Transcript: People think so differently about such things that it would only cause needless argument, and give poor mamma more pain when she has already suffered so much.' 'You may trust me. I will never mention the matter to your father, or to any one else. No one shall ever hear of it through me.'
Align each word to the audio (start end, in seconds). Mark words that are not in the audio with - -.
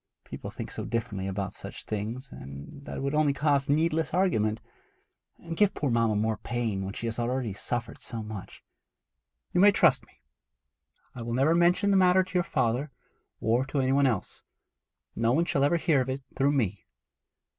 People 0.23 0.49
think 0.49 0.71
so 0.71 0.83
differently 0.83 1.27
about 1.27 1.53
such 1.53 1.83
things 1.83 2.31
that 2.33 2.97
it 2.97 3.01
would 3.03 3.13
only 3.13 3.33
cause 3.33 3.69
needless 3.69 4.15
argument, 4.15 4.59
and 5.37 5.55
give 5.55 5.75
poor 5.75 5.91
mamma 5.91 6.15
more 6.15 6.37
pain 6.37 6.83
when 6.83 6.95
she 6.95 7.05
has 7.05 7.19
already 7.19 7.53
suffered 7.53 8.01
so 8.01 8.23
much.' 8.23 8.63
'You 9.53 9.61
may 9.61 9.71
trust 9.71 10.07
me. 10.07 10.23
I 11.13 11.21
will 11.21 11.35
never 11.35 11.53
mention 11.53 11.91
the 11.91 11.97
matter 11.97 12.23
to 12.23 12.33
your 12.33 12.41
father, 12.41 12.89
or 13.39 13.63
to 13.67 13.79
any 13.79 13.91
one 13.91 14.07
else. 14.07 14.41
No 15.15 15.33
one 15.33 15.45
shall 15.45 15.63
ever 15.63 15.77
hear 15.77 16.01
of 16.01 16.09
it 16.09 16.23
through 16.35 16.53
me.' 16.53 16.87